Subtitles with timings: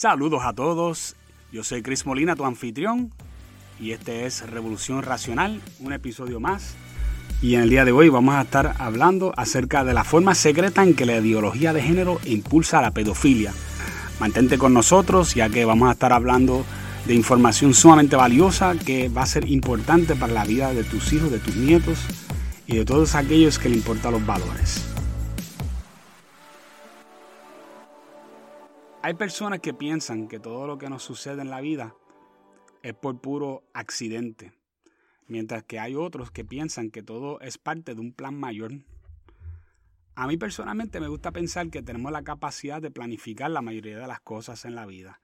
[0.00, 1.16] Saludos a todos,
[1.50, 3.12] yo soy Chris Molina, tu anfitrión,
[3.80, 6.76] y este es Revolución Racional, un episodio más.
[7.42, 10.84] Y en el día de hoy vamos a estar hablando acerca de la forma secreta
[10.84, 13.52] en que la ideología de género impulsa la pedofilia.
[14.20, 16.64] Mantente con nosotros ya que vamos a estar hablando
[17.04, 21.32] de información sumamente valiosa que va a ser importante para la vida de tus hijos,
[21.32, 21.98] de tus nietos
[22.68, 24.87] y de todos aquellos que le importan los valores.
[29.08, 31.96] Hay personas que piensan que todo lo que nos sucede en la vida
[32.82, 34.52] es por puro accidente,
[35.26, 38.70] mientras que hay otros que piensan que todo es parte de un plan mayor.
[40.14, 44.06] A mí personalmente me gusta pensar que tenemos la capacidad de planificar la mayoría de
[44.06, 45.22] las cosas en la vida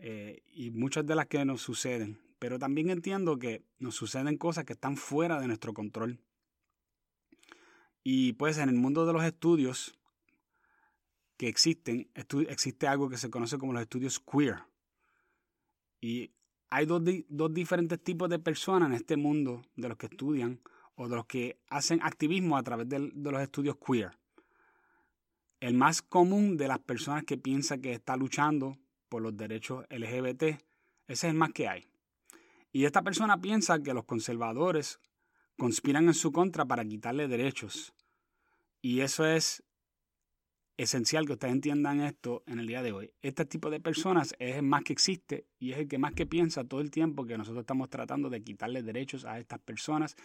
[0.00, 4.64] eh, y muchas de las que nos suceden, pero también entiendo que nos suceden cosas
[4.64, 6.18] que están fuera de nuestro control.
[8.02, 9.96] Y pues en el mundo de los estudios,
[11.36, 12.08] que existen,
[12.48, 14.62] existe algo que se conoce como los estudios queer.
[16.00, 16.32] Y
[16.70, 17.02] hay dos,
[17.52, 20.60] diferentes tipos de personas en este mundo de los que estudian
[20.96, 24.18] o de los que hacen activismo a través de, de los estudios queer.
[25.60, 28.76] El más común de las personas que piensa que está luchando
[29.08, 30.60] por los derechos LGBT, ese
[31.06, 31.86] es el más que hay.
[32.72, 35.00] Y esta persona piensa que los conservadores
[35.56, 37.94] conspiran en su contra para quitarle derechos.
[38.82, 39.62] Y eso es
[40.76, 43.12] esencial que ustedes entiendan esto en el día de hoy.
[43.22, 46.26] Este tipo de personas es el más que existe y es el que más que
[46.26, 50.16] piensa todo el tiempo que nosotros estamos tratando de quitarle derechos a estas personas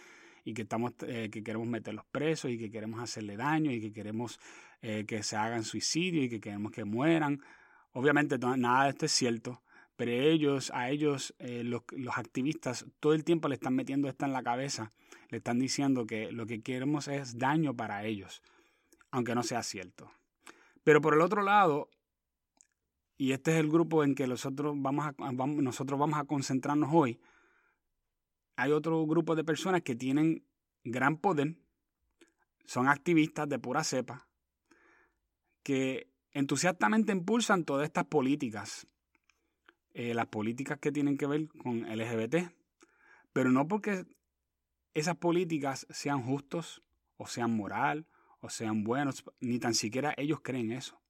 [0.44, 3.92] y que estamos eh, que queremos meterlos presos y que queremos hacerle daño y que
[3.92, 4.40] queremos
[4.82, 7.40] eh, que se hagan suicidio y que queremos que mueran.
[7.92, 9.62] Obviamente nada de esto es cierto,
[9.96, 14.24] pero ellos, a ellos, eh, los, los activistas, todo el tiempo le están metiendo esto
[14.24, 14.92] en la cabeza,
[15.28, 18.42] le están diciendo que lo que queremos es daño para ellos,
[19.10, 20.10] aunque no sea cierto.
[20.84, 21.90] Pero por el otro lado,
[23.16, 27.20] y este es el grupo en que nosotros vamos a, nosotros vamos a concentrarnos hoy,
[28.56, 30.44] hay otro grupo de personas que tienen
[30.84, 31.56] gran poder,
[32.64, 34.28] son activistas de pura cepa,
[35.62, 38.86] que entusiastamente impulsan todas estas políticas,
[39.92, 42.52] eh, las políticas que tienen que ver con LGBT,
[43.32, 44.06] pero no porque
[44.94, 46.82] esas políticas sean justos
[47.16, 48.06] o sean moral
[48.40, 51.00] o sean buenos, ni tan siquiera ellos creen eso.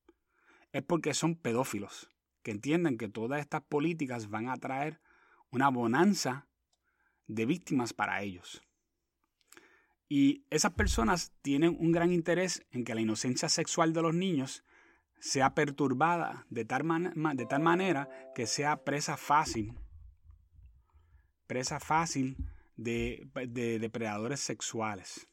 [0.72, 2.08] Es porque son pedófilos,
[2.42, 5.00] que entienden que todas estas políticas van a traer
[5.50, 6.46] una bonanza
[7.26, 8.62] de víctimas para ellos.
[10.08, 14.64] Y esas personas tienen un gran interés en que la inocencia sexual de los niños
[15.20, 16.82] sea perturbada de tal,
[17.34, 19.78] de tal manera que sea presa fácil,
[21.46, 22.36] presa fácil
[22.76, 25.29] de, de depredadores sexuales.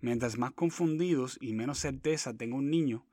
[0.00, 3.06] Mientras más confundidos y menos certeza tenga un niño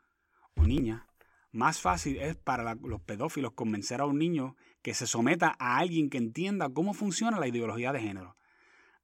[0.56, 1.08] o niña,
[1.52, 6.10] más fácil es para los pedófilos convencer a un niño que se someta a alguien
[6.10, 8.36] que entienda cómo funciona la ideología de género.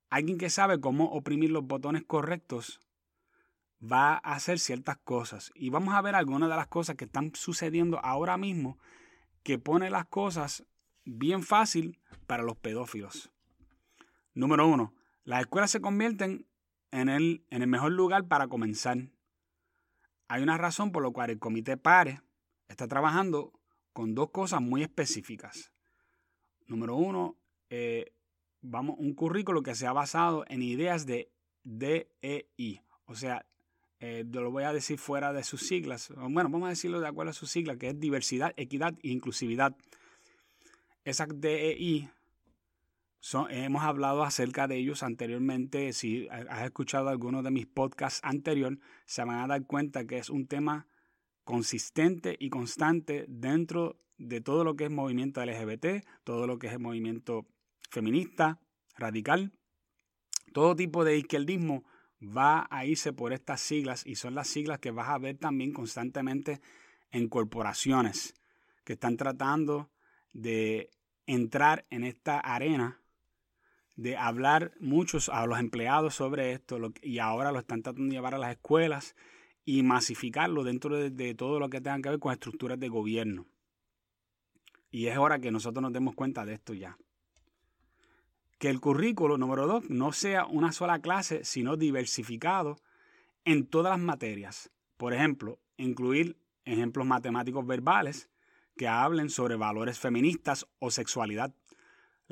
[0.10, 2.80] Alguien que sabe cómo oprimir los botones correctos
[3.84, 5.52] va a hacer ciertas cosas.
[5.56, 8.78] Y vamos a ver algunas de las cosas que están sucediendo ahora mismo
[9.44, 10.66] que pone las cosas
[11.04, 13.32] bien fácil para los pedófilos.
[14.34, 16.46] Número uno, las escuelas se convierten
[16.94, 18.98] en el, en el mejor lugar para comenzar.
[20.28, 22.22] Hay una razón por la cual el comité PARE
[22.68, 23.52] está trabajando
[23.94, 25.72] con dos cosas muy específicas.
[26.68, 27.36] Número uno,
[27.70, 28.14] eh,
[28.62, 31.32] vamos, un currículo que se ha basado en ideas de
[31.64, 32.82] DEI.
[33.06, 33.46] O sea,
[34.00, 36.14] eh, lo voy a decir fuera de sus siglas.
[36.16, 39.76] Bueno, vamos a decirlo de acuerdo a sus siglas, que es diversidad, equidad e inclusividad.
[41.06, 42.09] Esas DEI
[43.50, 45.94] hemos hablado acerca de ellos anteriormente.
[45.94, 50.29] Si has escuchado algunos de mis podcasts anteriores, se van a dar cuenta que es
[50.29, 50.88] un tema
[51.44, 56.73] consistente y constante dentro de todo lo que es movimiento LGBT, todo lo que es
[56.73, 57.47] el movimiento
[57.89, 58.59] feminista,
[58.97, 59.51] radical.
[60.53, 61.84] Todo tipo de izquierdismo
[62.22, 65.73] va a irse por estas siglas y son las siglas que vas a ver también
[65.73, 66.61] constantemente
[67.11, 68.34] en corporaciones
[68.84, 69.90] que están tratando
[70.31, 70.90] de
[71.26, 73.03] entrar en esta arena
[73.95, 78.35] de hablar muchos a los empleados sobre esto y ahora lo están tratando de llevar
[78.35, 79.16] a las escuelas
[79.66, 83.45] y masificarlo dentro de, todo lo que tenga que ver con estructuras de gobierno.
[84.91, 86.97] Y es hora que nosotros nos demos cuenta de esto ya.
[88.59, 92.78] Que el currículo número dos no sea una sola clase, sino diversificado
[93.45, 94.69] en todas las materias.
[94.97, 98.29] Por ejemplo, incluir ejemplos matemáticos verbales
[98.78, 101.53] que hablen sobre valores feministas o sexualidad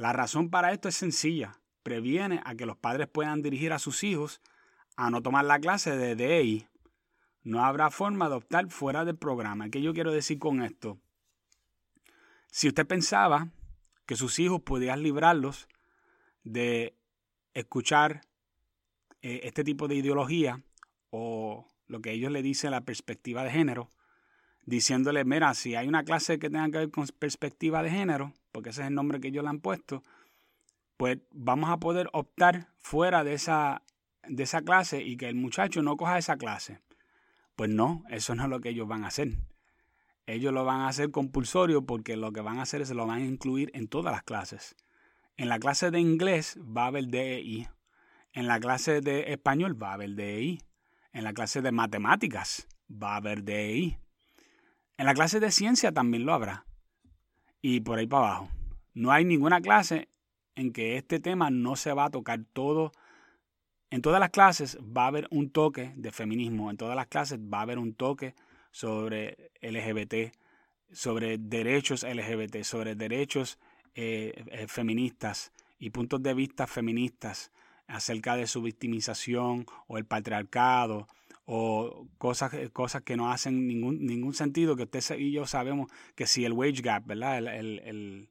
[0.02, 1.60] la razón para esto es sencilla.
[1.84, 4.42] Previene a que los padres puedan dirigir a sus hijos
[4.96, 6.68] a no tomar la clase de DEI.
[7.44, 9.70] No habrá forma de optar fuera del programa.
[9.70, 10.98] ¿Qué yo quiero decir con esto?
[12.48, 13.50] Si usted pensaba
[14.08, 15.68] que sus hijos podían librarlos
[16.44, 16.98] de
[17.54, 18.22] escuchar
[19.22, 20.64] eh, este tipo de ideología
[21.12, 23.92] o lo que ellos le dicen la perspectiva de género,
[24.66, 28.70] diciéndole, mira, si hay una clase que tenga que ver con perspectiva de género, porque
[28.70, 30.04] ese es el nombre que ellos le han puesto,
[30.98, 33.82] pues vamos a poder optar fuera de esa,
[34.28, 36.80] de esa clase y que el muchacho no coja esa clase.
[37.56, 39.30] Pues no, eso no es lo que ellos van a hacer.
[40.28, 43.22] Ellos lo van a hacer compulsorio porque lo que van a hacer es lo van
[43.22, 44.76] a incluir en todas las clases.
[45.38, 47.68] En la clase de inglés va a haber DEI.
[48.34, 50.62] En la clase de español va a haber DEI.
[51.14, 53.98] En la clase de matemáticas va a haber DEI.
[55.02, 56.64] En la clase de ciencia también lo habrá.
[57.60, 58.50] Y por ahí para abajo.
[58.94, 60.10] No hay ninguna clase
[60.54, 62.92] en que este tema no se va a tocar todo.
[63.90, 66.70] En todas las clases va a haber un toque de feminismo.
[66.70, 68.36] En todas las clases va a haber un toque
[68.70, 70.36] sobre LGBT,
[70.92, 73.58] sobre derechos LGBT, sobre derechos
[73.96, 77.52] eh, eh, feministas y puntos de vista feministas
[77.88, 81.08] acerca de su victimización o el patriarcado
[81.54, 86.26] o cosas, cosas que no hacen ningún, ningún sentido, que usted y yo sabemos que
[86.26, 87.40] si el wage gap, ¿verdad?
[87.40, 88.30] El,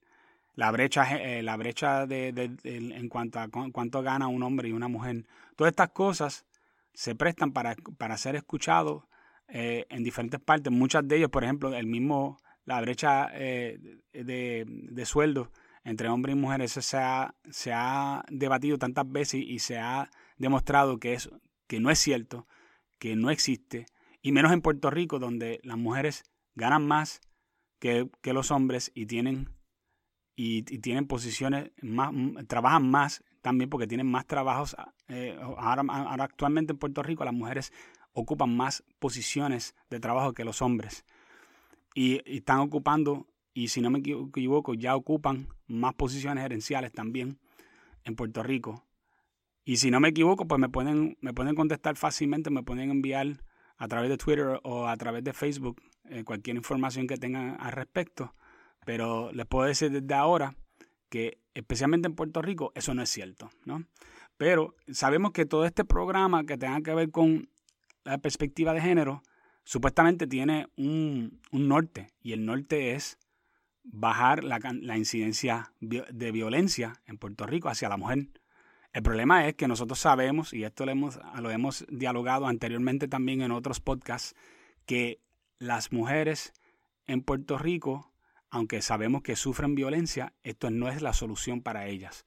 [0.55, 2.29] la brecha, eh, la brecha de,
[2.65, 6.47] en cuanto a cuánto gana un hombre y una mujer, todas estas cosas
[6.95, 9.05] se prestan para, para ser escuchados
[9.49, 10.73] eh, en diferentes partes.
[10.73, 13.79] Muchas de ellas, por ejemplo, el mismo, la brecha eh,
[14.15, 15.53] de, de sueldo
[15.85, 20.09] entre hombres y mujeres se ha, se ha debatido tantas veces y se ha
[20.39, 21.29] demostrado que, es,
[21.67, 22.47] que no es cierto,
[23.01, 23.87] que no existe,
[24.23, 26.23] y menos en Puerto Rico, donde las mujeres
[26.55, 27.21] ganan más
[27.81, 29.49] que, los hombres y tienen,
[30.37, 32.13] y, tienen posiciones más,
[32.47, 34.77] trabajan más también porque tienen más trabajos.
[35.09, 37.73] Eh, ahora, ahora actualmente en Puerto Rico las mujeres
[38.13, 41.05] ocupan más posiciones de trabajo que los hombres.
[41.95, 47.39] y, están ocupando y si no me equivoco, ya ocupan más posiciones gerenciales también
[48.05, 48.85] en Puerto Rico.
[49.65, 53.43] Y si no me equivoco, pues me pueden, me pueden contestar fácilmente, me pueden enviar
[53.77, 57.73] a través de Twitter o a través de Facebook eh, cualquier información que tengan al
[57.73, 58.35] respecto.
[58.85, 60.57] Pero les puedo decir desde ahora
[61.09, 63.85] que especialmente en Puerto Rico eso no es cierto, ¿no?
[64.37, 67.51] Pero sabemos que todo este programa que tenga que ver con
[68.05, 69.23] la perspectiva de género
[69.65, 73.19] supuestamente tiene un, un norte y el norte es
[73.83, 78.29] bajar la, la incidencia de violencia en Puerto Rico hacia la mujer.
[78.93, 83.41] El problema es que nosotros sabemos, y esto lo hemos, lo hemos dialogado anteriormente también
[83.41, 84.35] en otros podcasts,
[84.85, 85.21] que
[85.59, 86.53] las mujeres
[87.07, 88.13] en Puerto Rico,
[88.51, 92.27] aunque sabemos que sufren violencia, esto no es la solución para ellas,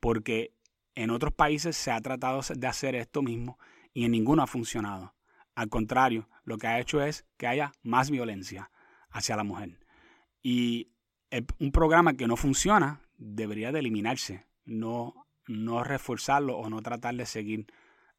[0.00, 0.52] porque
[0.96, 3.58] en otros países se ha tratado de hacer esto mismo
[3.92, 5.14] y en ninguno ha funcionado.
[5.54, 8.70] Al contrario, lo que ha hecho es que haya más violencia
[9.10, 9.78] hacia la mujer.
[10.42, 10.90] Y
[11.58, 15.19] un programa que no funciona debería de eliminarse, no,
[15.50, 17.66] no reforzarlo o no tratar de seguir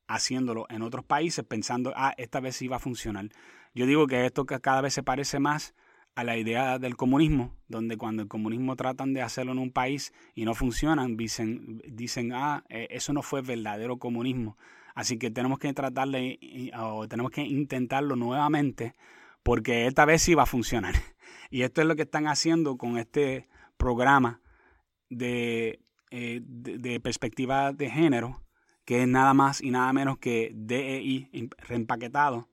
[0.07, 3.29] haciéndolo en otros países pensando, ah, esta vez sí va a funcionar.
[3.73, 5.73] Yo digo que esto cada vez se parece más
[6.13, 10.13] a la idea del comunismo, donde cuando el comunismo tratan de hacerlo en un país
[10.35, 14.57] y no funcionan, dicen, dicen ah, e, eso no fue verdadero comunismo.
[14.93, 16.37] Así que tenemos que tratarle
[16.77, 18.93] o tenemos que intentarlo nuevamente
[19.41, 20.95] porque esta vez sí va a funcionar.
[21.53, 24.39] Y esto es lo que están haciendo con este programa
[25.09, 25.81] de,
[26.13, 28.41] eh, de, perspectiva de género,
[28.83, 32.49] que es nada más y nada menos que DEI reempaquetado.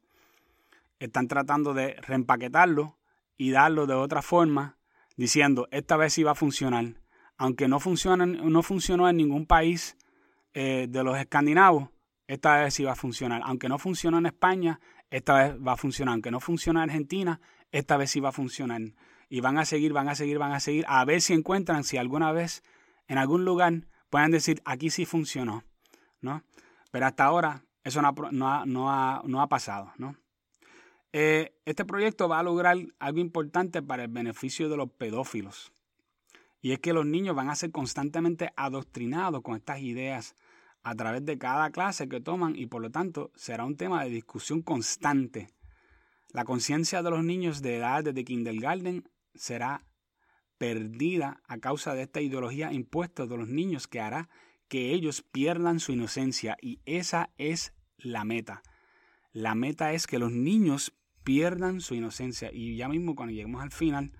[1.00, 2.96] Están tratando de reempaquetarlo
[3.36, 4.78] y darlo de otra forma,
[5.16, 7.00] diciendo, esta vez sí va a funcionar.
[7.36, 9.96] Aunque no, no funcionó en ningún país
[10.54, 11.88] eh, de los escandinavos,
[12.28, 13.42] esta vez sí va a funcionar.
[13.44, 14.78] Aunque no funcionó en España,
[15.10, 16.12] esta vez va a funcionar.
[16.12, 17.40] Aunque no funciona en Argentina,
[17.72, 18.82] esta vez sí va a funcionar.
[19.28, 21.96] Y van a seguir, van a seguir, van a seguir, a ver si encuentran, si
[21.96, 22.62] alguna vez
[23.08, 25.64] en algún lugar puedan decir, aquí sí funcionó,
[26.20, 26.44] ¿no?
[26.90, 30.16] Pero hasta ahora eso no ha, pasado, ¿no?
[31.12, 35.72] Eh, este proyecto va a lograr algo importante para el beneficio de los pedófilos.
[36.60, 40.36] Y es que los niños van a ser constantemente adoctrinados con estas ideas
[40.82, 44.10] a través de cada clase que toman y por lo tanto será un tema de
[44.10, 45.48] discusión constante
[46.32, 49.86] la conciencia de los niños de edad desde kindergarten será
[50.58, 54.28] perdida a causa de esta ideología impuesta de los niños que hará
[54.68, 58.62] que ellos pierdan su inocencia y esa es la meta.
[59.32, 60.92] La meta es que los niños
[61.24, 64.12] pierdan su inocencia y ya mismo cuando lleguemos al final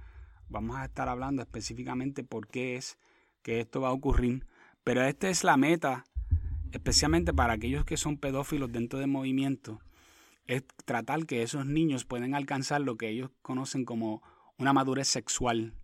[0.48, 2.98] vamos a estar hablando específicamente por qué es
[3.42, 4.46] que esto va a ocurrir,
[4.84, 6.04] pero esta es la meta
[6.72, 9.80] especialmente para aquellos que son pedófilos dentro del movimiento
[10.48, 14.22] es tratar que esos niños pueden alcanzar lo que ellos conocen como
[14.56, 15.74] una madurez sexual.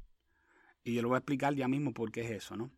[0.84, 2.70] Y yo lo voy a explicar ya mismo por qué es eso, ¿no?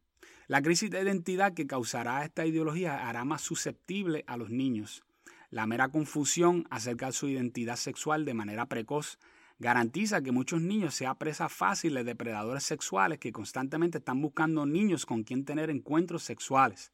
[0.46, 5.04] La crisis de identidad que causará esta ideología hará más susceptible a los niños.
[5.50, 9.18] La mera confusión acerca de su identidad sexual de manera precoz
[9.58, 15.04] garantiza que muchos niños sean presas fáciles de depredadores sexuales que constantemente están buscando niños
[15.04, 16.92] con quien tener encuentros sexuales.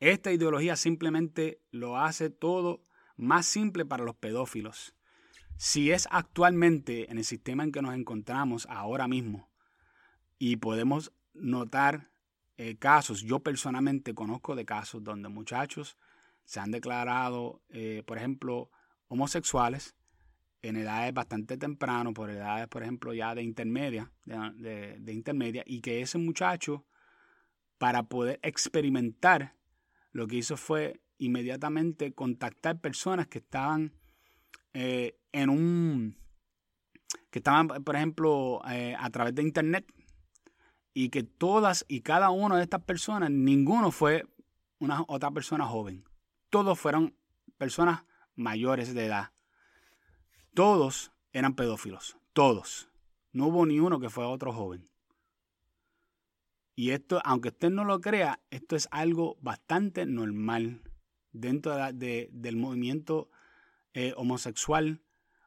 [0.00, 2.82] Esta ideología simplemente lo hace todo
[3.16, 4.94] más simple para los pedófilos.
[5.58, 9.51] Si es actualmente en el sistema en que nos encontramos ahora mismo
[10.44, 12.10] y podemos notar
[12.56, 15.96] eh, casos, yo personalmente conozco de casos donde muchachos
[16.44, 18.68] se han declarado, eh, por ejemplo,
[19.06, 19.94] homosexuales
[20.60, 26.00] en edades bastante temprano, por edades, por ejemplo, ya de intermedia, de, intermedia, y que
[26.00, 26.86] ese muchacho,
[27.78, 29.54] para poder experimentar,
[30.10, 33.92] lo que hizo fue inmediatamente contactar personas que estaban
[34.74, 36.16] eh, en un,
[37.30, 39.86] que estaban, por ejemplo, a través de internet,
[40.94, 44.26] y que todas y cada una de estas personas, ninguno fue
[44.78, 46.04] una otra persona joven.
[46.50, 47.16] Todos fueron
[47.56, 49.32] personas mayores de edad.
[50.54, 52.90] Todos eran pedófilos, todos.
[53.32, 54.90] No hubo ni uno que fue otro joven.
[56.74, 60.82] Y esto, aunque usted no lo crea, esto es algo bastante normal
[61.30, 63.30] dentro de, del movimiento
[63.94, 65.02] eh, homosexual.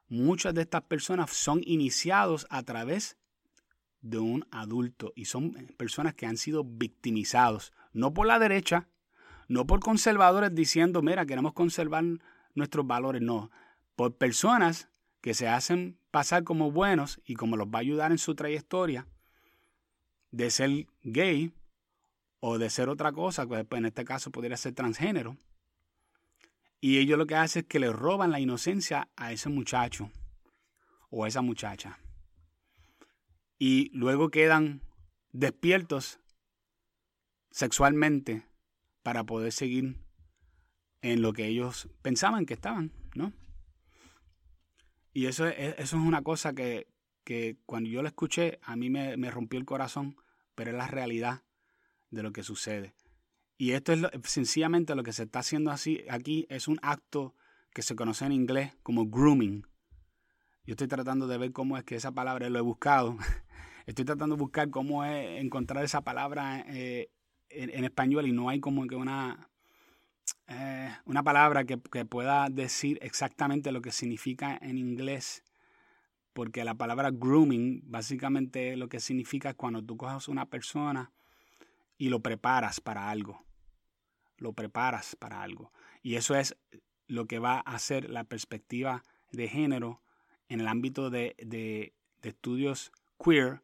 [0.08, 3.18] Muchas de estas personas son iniciados a través
[4.06, 8.88] de un adulto y son personas que han sido victimizados, no por la derecha,
[9.48, 12.04] no por conservadores diciendo, mira, queremos conservar
[12.54, 13.50] nuestros valores, no,
[13.96, 14.90] por personas
[15.22, 19.08] que se hacen pasar como buenos y como los va a ayudar en su trayectoria
[20.30, 21.52] de ser gay
[22.40, 25.36] o de ser otra cosa, pues en este caso podría ser transgénero.
[26.80, 30.12] Y ellos lo que hacen es que le roban la inocencia a ese muchacho
[31.10, 31.98] o a esa muchacha.
[33.58, 34.82] Y luego quedan
[35.32, 36.20] despiertos
[37.52, 38.46] sexualmente
[39.04, 39.98] para poder seguir
[41.02, 43.32] en lo que ellos pensaban que estaban, ¿no?
[45.14, 46.88] Y eso es, eso es una cosa que,
[47.66, 50.18] cuando yo lo escuché, a mí me, rompió el corazón,
[50.56, 51.44] pero es la realidad
[52.12, 52.94] de lo que sucede.
[53.58, 57.34] Y esto es sencillamente lo que se está haciendo así aquí, es un acto
[57.74, 59.66] que se conoce en inglés como grooming.
[60.66, 63.18] Yo estoy tratando de ver cómo es que esa palabra lo he buscado.
[63.86, 67.10] Estoy tratando de buscar cómo es encontrar esa palabra eh,
[67.50, 69.50] en, español y no hay como que una,
[70.48, 75.44] eh, una palabra que, pueda decir exactamente lo que significa en inglés,
[76.34, 81.12] porque la palabra grooming básicamente lo que significa es cuando tú coges una persona
[82.00, 83.46] y lo preparas para algo,
[84.38, 85.72] lo preparas para algo.
[86.02, 86.58] Y eso es
[87.08, 90.02] lo que va a hacer la perspectiva de género
[90.50, 92.92] en el ámbito de, de estudios
[93.24, 93.62] queer,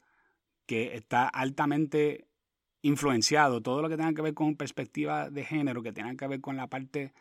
[0.72, 2.30] que está altamente
[2.82, 6.40] influenciado todo lo que tenga que ver con perspectiva de género, que tenga que ver
[6.40, 7.14] con la parte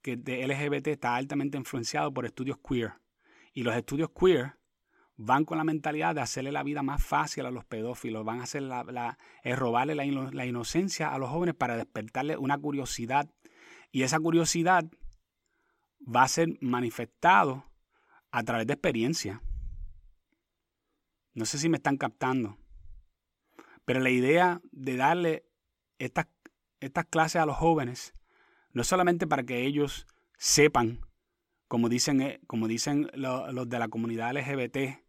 [0.00, 2.94] que de LGBT, está altamente influenciado por estudios queer.
[3.52, 4.54] Y los estudios queer
[5.16, 8.44] van con la mentalidad de hacerle la vida más fácil a los pedófilos, van a
[8.44, 13.28] hacer la, robarle la, la inocencia a los jóvenes para despertarle una curiosidad.
[13.92, 14.86] Y esa curiosidad
[16.00, 17.66] va a ser manifestado
[18.30, 19.42] a través de experiencia.
[21.34, 22.56] No sé si me están captando.
[23.88, 25.46] Pero la idea de darle
[25.98, 26.26] estas,
[26.78, 28.12] estas clases a los jóvenes
[28.74, 31.00] no es solamente para que ellos sepan,
[31.68, 35.00] como dicen, eh, como dicen los, de la comunidad LGBT,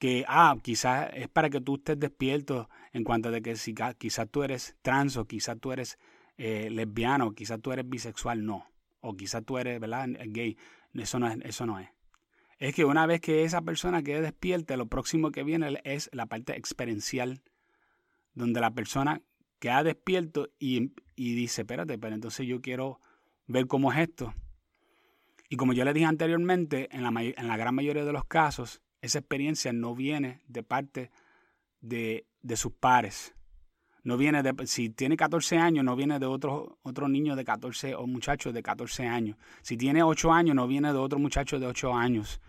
[0.00, 4.28] que, ah, quizás es para que tú estés despierto en cuanto de que si, quizás
[4.28, 6.00] tú eres trans o quizás tú eres
[6.36, 8.66] eh, lesbiano, quizás tú eres bisexual, no.
[8.98, 10.58] O quizás tú eres, ¿verdad?, gay.
[10.94, 11.38] Eso no es.
[11.44, 11.88] Eso no es.
[12.58, 16.26] es que una vez que esa persona quede despierta, lo próximo que viene es la
[16.26, 17.40] parte experiencial
[18.34, 19.22] donde la persona
[19.58, 23.00] queda despierto y, dice, espérate, pero entonces yo quiero
[23.46, 24.34] ver cómo es esto.
[25.48, 28.82] Y como yo le dije anteriormente, en la, en la gran mayoría de los casos,
[29.00, 31.10] esa experiencia no viene de parte
[31.80, 33.34] de, sus pares.
[34.04, 37.94] No viene de, si tiene 14 años, no viene de otro, otro niño de 14
[37.94, 39.36] o muchacho de 14 años.
[39.62, 42.40] Si tiene 8 años, no viene de otro muchacho de 8 años.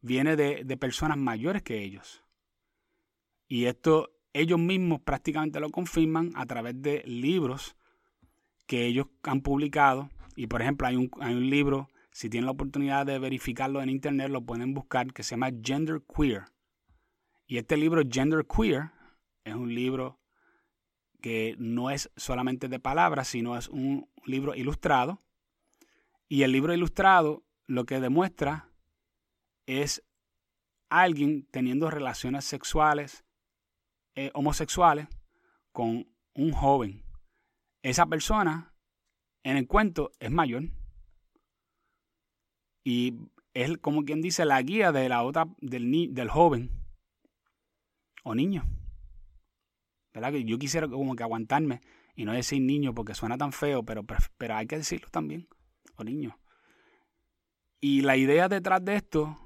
[0.00, 2.22] Viene de, de personas mayores que ellos.
[3.48, 7.76] Y esto ellos mismos prácticamente lo confirman a través de libros
[8.66, 10.10] que ellos han publicado.
[10.36, 13.88] Y por ejemplo, hay un, hay un libro, si tienen la oportunidad de verificarlo en
[13.88, 16.44] internet, lo pueden buscar, que se llama Gender Queer.
[17.46, 18.90] Y este libro, Gender Queer,
[19.44, 20.18] es un libro
[21.22, 25.22] que no es solamente de palabras, sino es un libro ilustrado.
[26.28, 28.68] Y el libro ilustrado lo que demuestra
[29.66, 30.02] es
[30.88, 33.25] alguien teniendo relaciones sexuales
[34.16, 35.06] eh, homosexuales
[35.72, 37.04] con un joven.
[37.82, 38.74] Esa persona
[39.44, 40.64] en el cuento es mayor.
[42.82, 43.14] Y
[43.54, 46.70] es como quien dice la guía de la otra, del, del joven
[48.24, 48.64] o niño.
[50.12, 50.32] ¿Verdad?
[50.32, 51.80] Que yo quisiera como que aguantarme
[52.14, 54.02] y no decir niño porque suena tan feo, pero,
[54.38, 55.46] pero hay que decirlo también,
[55.96, 56.38] o niño.
[57.80, 59.38] Y la idea detrás de esto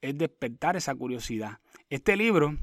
[0.00, 1.60] es despertar esa curiosidad.
[1.88, 2.56] Este libro,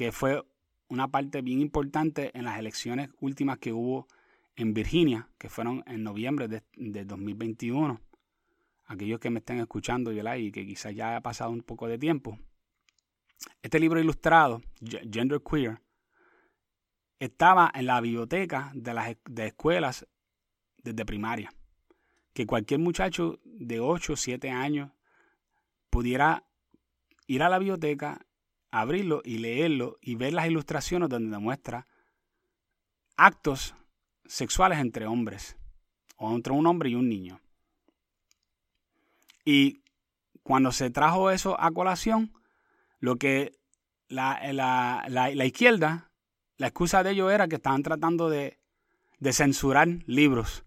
[0.00, 0.42] que fue
[0.88, 4.08] una parte bien importante en las elecciones últimas que hubo
[4.56, 8.00] en Virginia, que fueron en noviembre de, 2021,
[8.86, 12.38] aquellos que me estén escuchando y que quizás ya haya pasado un poco de tiempo,
[13.60, 15.82] este libro ilustrado, Gender Queer,
[17.18, 20.06] estaba en la biblioteca de las de escuelas
[20.82, 21.52] desde primaria.
[22.32, 24.92] Que cualquier muchacho de 8 o 7 años
[25.90, 26.46] pudiera
[27.26, 28.24] ir a la biblioteca,
[28.70, 31.86] abrirlo y leerlo y ver las ilustraciones donde demuestra
[33.16, 33.74] actos
[34.24, 35.56] sexuales entre hombres
[36.16, 37.40] o entre un hombre y un niño.
[39.44, 39.82] Y
[40.42, 42.32] cuando se trajo eso a colación,
[42.98, 43.52] lo que
[44.08, 46.10] la, la, la, izquierda,
[46.56, 48.58] la excusa de ellos era que estaban tratando de,
[49.18, 50.64] de censurar libros.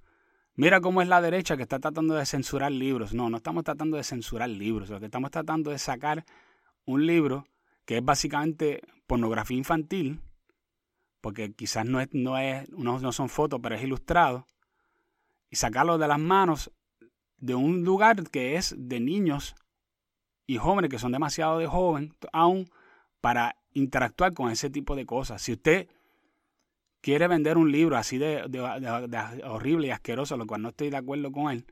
[0.55, 3.13] Mira cómo es la derecha que está tratando de censurar libros.
[3.13, 4.89] No, no estamos tratando de censurar libros.
[4.89, 6.25] Lo que estamos tratando de sacar
[6.85, 7.47] un libro
[7.85, 10.21] que es básicamente pornografía infantil,
[11.21, 14.45] porque quizás no, es, no, es, no, son fotos, pero es ilustrado,
[15.49, 16.71] y sacarlo de las manos
[17.37, 19.55] de un lugar que es de niños
[20.47, 22.69] y jóvenes que son demasiado de joven aún
[23.21, 25.41] para interactuar con ese tipo de cosas.
[25.41, 25.87] Si usted
[27.01, 28.41] quiere vender un libro así de,
[29.45, 31.65] horrible y asqueroso, lo cual no estoy de acuerdo con él,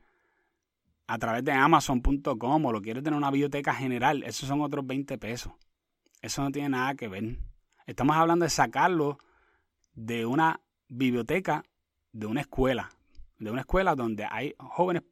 [1.06, 5.18] a través de amazon.com o lo quiere tener una biblioteca general, esos son otros 20
[5.18, 5.52] pesos.
[6.22, 7.36] Eso no tiene nada que ver.
[7.84, 9.18] Estamos hablando de sacarlo
[9.92, 11.64] de una biblioteca
[12.12, 12.90] de una escuela,
[13.38, 15.02] de una escuela donde hay jóvenes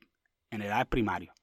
[0.50, 1.34] en edad primaria.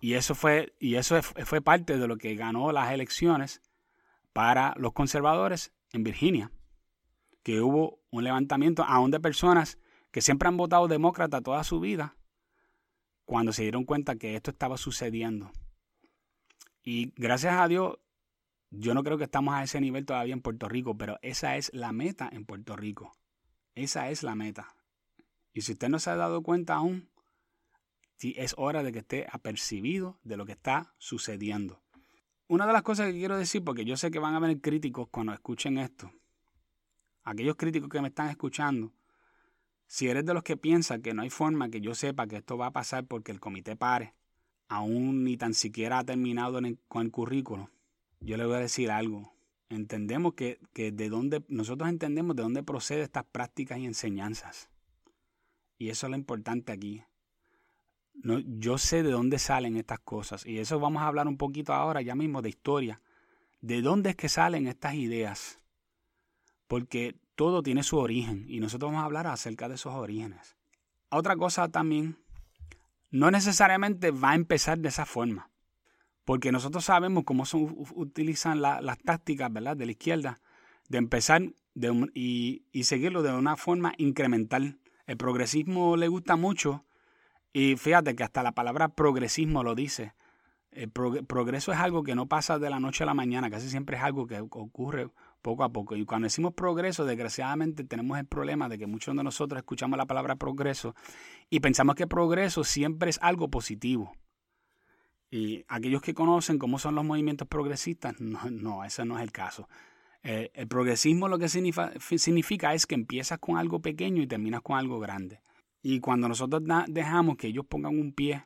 [0.00, 3.62] Y eso fue, y eso fue parte de lo que ganó las elecciones
[4.32, 6.50] para los conservadores en Virginia.
[7.42, 9.78] Que hubo un levantamiento aún de personas
[10.10, 12.16] que siempre han votado demócrata toda su vida
[13.24, 15.52] cuando se dieron cuenta que esto estaba sucediendo.
[16.82, 17.98] Y gracias a Dios,
[18.74, 21.70] yo no creo que estamos a ese nivel todavía en Puerto Rico, pero esa es
[21.74, 23.12] la meta en Puerto Rico.
[23.74, 24.74] Esa es la meta.
[25.52, 27.10] Y si usted no se ha dado cuenta aún,
[28.16, 31.82] sí es hora de que esté apercibido de lo que está sucediendo.
[32.48, 35.08] Una de las cosas que quiero decir, porque yo sé que van a venir críticos
[35.10, 36.10] cuando escuchen esto,
[37.24, 38.92] aquellos críticos que me están escuchando,
[39.86, 42.56] si eres de los que piensa que no hay forma que yo sepa que esto
[42.56, 44.14] va a pasar porque el comité pare,
[44.68, 46.58] aún ni tan siquiera ha terminado
[46.88, 47.70] con el currículo,
[48.24, 49.32] yo le voy a decir algo.
[49.68, 54.68] Entendemos que, que de dónde, nosotros entendemos de dónde proceden estas prácticas y enseñanzas.
[55.78, 57.02] Y eso es lo importante aquí.
[58.14, 61.72] No, yo sé de dónde salen estas cosas y eso vamos a hablar un poquito
[61.72, 63.00] ahora ya mismo de historia.
[63.60, 65.58] ¿De dónde es que salen estas ideas?
[66.66, 70.56] Porque todo tiene su origen y nosotros vamos a hablar acerca de esos orígenes.
[71.10, 72.18] Otra cosa también,
[73.10, 75.50] no necesariamente va a empezar de esa forma,
[76.24, 79.76] porque nosotros sabemos cómo son, utilizan las tácticas ¿verdad?
[79.76, 80.40] de la izquierda
[80.88, 81.42] de empezar
[82.14, 84.78] y seguirlo de una forma incremental.
[85.06, 86.84] El progresismo le gusta mucho
[87.52, 90.14] y fíjate que hasta la palabra progresismo lo dice.
[90.70, 93.98] El progreso es algo que no pasa de la noche a la mañana, casi siempre
[93.98, 95.10] es algo que ocurre
[95.42, 95.96] poco a poco.
[95.96, 100.06] Y cuando decimos progreso, desgraciadamente tenemos el problema de que muchos de nosotros escuchamos la
[100.06, 100.94] palabra progreso
[101.50, 104.14] y pensamos que progreso siempre es algo positivo.
[105.32, 109.32] Y aquellos que conocen cómo son los movimientos progresistas, no, no ese no es el
[109.32, 109.66] caso.
[110.22, 114.60] Eh, el progresismo lo que significa, significa es que empiezas con algo pequeño y terminas
[114.60, 115.40] con algo grande.
[115.80, 118.44] Y cuando nosotros dejamos que ellos pongan un pie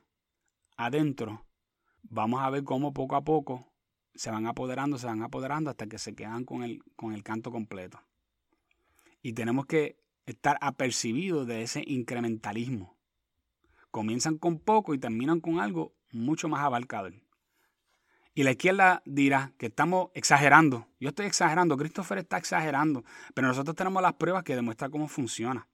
[0.76, 1.44] adentro,
[2.04, 3.72] vamos a ver cómo poco a poco
[4.14, 7.50] se van apoderando, se van apoderando hasta que se quedan con el, con el canto
[7.50, 7.98] completo.
[9.22, 12.96] Y tenemos que estar apercibidos de ese incrementalismo.
[13.90, 17.14] Comienzan con poco y terminan con algo mucho más abarcador.
[18.34, 20.86] Y la izquierda dirá que estamos exagerando.
[21.00, 23.02] Yo estoy exagerando, Christopher está exagerando,
[23.34, 25.68] pero nosotros tenemos las pruebas que demuestran cómo funciona.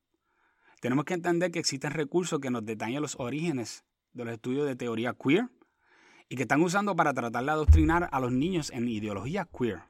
[0.81, 4.77] Tenemos que entender que existen recursos que nos detallan los orígenes de los estudios de
[4.77, 5.49] teoría queer
[6.29, 9.83] y que están usando para tratar de adoctrinar a los niños en ideología queer.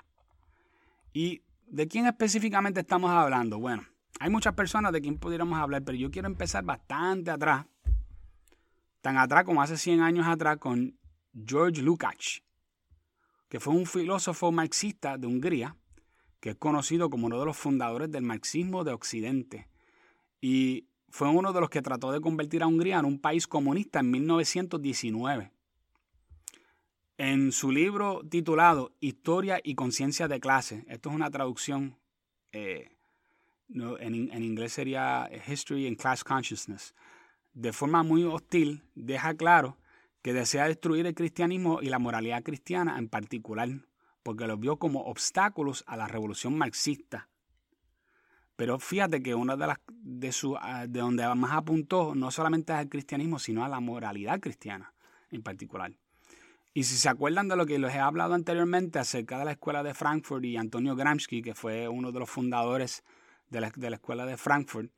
[1.12, 3.58] ¿Y de quién específicamente estamos hablando?
[3.58, 3.86] Bueno,
[4.18, 7.66] hay muchas personas de quien pudiéramos hablar, pero yo quiero empezar bastante atrás,
[9.02, 10.96] tan atrás como hace 100 años atrás con
[11.34, 12.42] George Lukács,
[13.48, 15.76] que fue un filósofo marxista de Hungría,
[16.40, 19.68] que es conocido como uno de los fundadores del marxismo de Occidente.
[20.40, 24.00] Y fue uno de los que trató de convertir a Hungría en un país comunista
[24.00, 25.52] en 1919.
[27.18, 31.96] En su libro titulado Historia y Conciencia de Clase, esto es una traducción,
[32.52, 32.90] eh,
[33.68, 36.94] en, inglés sería History and Class Consciousness,
[37.54, 39.76] de forma muy hostil deja claro
[40.22, 43.68] que desea destruir el cristianismo y la moralidad cristiana en particular,
[44.22, 47.28] porque los vio como obstáculos a la revolución marxista.
[48.56, 52.72] Pero fíjate que una de las de su ah, de donde más apuntó no solamente
[52.72, 54.94] al cristianismo, sino a la moralidad cristiana
[55.30, 55.92] en particular.
[56.74, 59.82] Y si se acuerdan de lo que les he hablado anteriormente acerca de la escuela
[59.82, 63.04] de Frankfurt y Antonio Gramsci, que fue uno de los fundadores
[63.50, 64.90] de la, escuela de Frankfurt,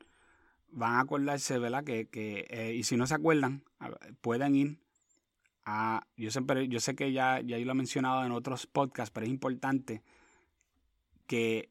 [0.75, 1.85] van a acordarse, ¿verdad?
[1.85, 3.65] Que, eh, y si no se acuerdan,
[4.21, 4.79] pueden ir
[5.65, 9.11] a, yo, siempre, yo sé que ya, ya yo lo he mencionado en otros podcasts,
[9.13, 10.03] pero es importante
[11.27, 11.71] que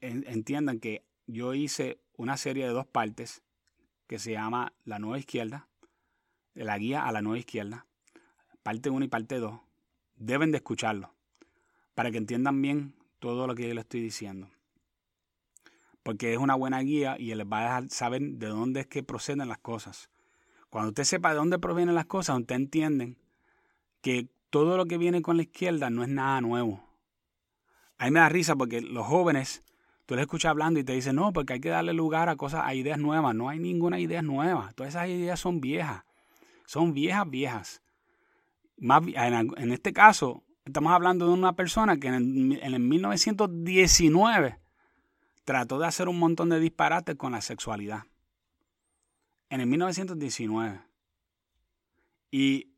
[0.00, 3.42] entiendan que yo hice una serie de dos partes
[4.06, 5.68] que se llama La Nueva Izquierda,
[6.54, 7.86] la guía a la Nueva Izquierda
[8.64, 9.60] parte 1 y parte 2,
[10.16, 11.14] deben de escucharlo
[11.94, 14.48] para que entiendan bien todo lo que yo les estoy diciendo.
[16.04, 19.02] Porque es una buena guía y les va a dejar saber de dónde es que
[19.02, 20.10] proceden las cosas.
[20.70, 23.16] Cuando usted sepa de dónde provienen las cosas, usted entiende
[24.00, 26.84] que todo lo que viene con la izquierda no es nada nuevo.
[27.98, 29.64] A mí me da risa porque los jóvenes,
[30.06, 32.62] tú les escuchas hablando y te dicen, no, porque hay que darle lugar a cosas,
[32.64, 33.34] a ideas nuevas.
[33.34, 34.70] No hay ninguna idea nueva.
[34.76, 36.04] Todas esas ideas son viejas.
[36.66, 37.84] Son viejas, viejas
[38.78, 44.58] en, este caso, estamos hablando de una persona que en el, 1919
[45.44, 48.04] trató de hacer un montón de disparates con la sexualidad.
[49.50, 50.80] En el 1919.
[52.30, 52.72] Y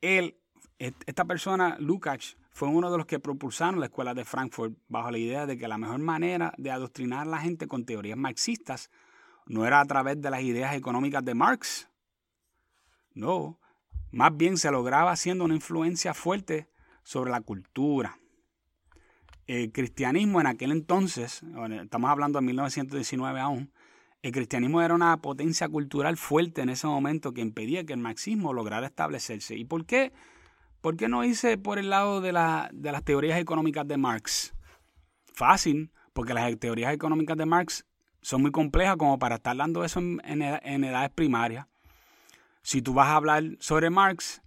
[0.00, 0.36] él,
[0.78, 5.18] esta persona, Lukács, fue uno de los que propulsaron la escuela de Frankfurt bajo la
[5.18, 8.90] idea de que la mejor manera de adoctrinar a la gente con teorías marxistas
[9.46, 11.88] no era a través de las ideas económicas de Marx.
[13.14, 13.58] No,
[14.10, 16.68] más bien se lograba haciendo una influencia fuerte
[17.02, 18.18] sobre la cultura.
[19.52, 21.42] El cristianismo en aquel entonces,
[21.82, 23.70] estamos hablando de 1919 aún,
[24.22, 28.54] el cristianismo era una potencia cultural fuerte en ese momento que impedía que el marxismo
[28.54, 29.54] lograra establecerse.
[29.54, 30.14] ¿Y por qué?
[30.80, 34.54] ¿Por qué no hice por el lado de, las teorías económicas de Marx?
[35.34, 37.84] Fácil, porque las teorías económicas de Marx
[38.22, 40.40] son muy complejas como para estar dando eso en
[40.84, 41.66] edades primarias.
[42.62, 44.40] Si tú vas a hablar sobre Marx,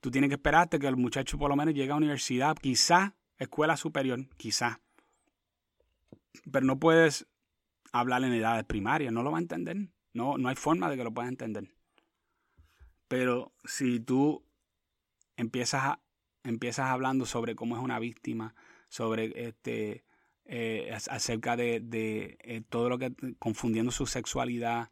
[0.00, 3.76] tú tienes que esperarte que el muchacho por lo menos llegue a universidad, quizá escuela
[3.76, 4.80] superior, quizá.
[6.50, 7.26] Pero no puedes
[7.92, 9.76] hablar en edades primarias, no lo va a entender.
[10.12, 11.72] No, no hay forma de que lo pueda entender.
[13.08, 14.44] Pero si tú
[15.36, 15.98] empiezas,
[16.44, 18.54] empiezas hablando sobre cómo es una víctima,
[18.88, 20.04] sobre este,
[20.44, 24.90] eh, acerca de, de eh, todo lo que, confundiendo su sexualidad,